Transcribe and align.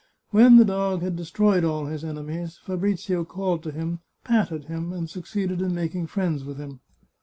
When 0.31 0.57
the 0.57 0.65
dog 0.65 1.03
had 1.03 1.15
destroyed 1.15 1.63
all 1.63 1.85
his 1.85 2.03
enemies, 2.03 2.57
Fabrizio 2.63 3.23
called 3.23 3.61
to 3.61 3.71
him, 3.71 3.99
patted 4.23 4.65
him, 4.65 4.91
and 4.91 5.07
succeeded 5.07 5.61
in 5.61 5.75
making 5.75 6.07
friends 6.07 6.43
with 6.43 6.57
him. 6.57 6.79